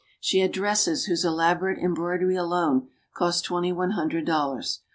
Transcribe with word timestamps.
She 0.19 0.39
had 0.39 0.51
dresses 0.51 1.05
whose 1.05 1.23
elaborate 1.23 1.77
embroidery 1.77 2.35
alone 2.35 2.87
cost 3.13 3.45
twenty 3.45 3.71
one 3.71 3.91
hundred 3.91 4.25
dollars. 4.25 4.79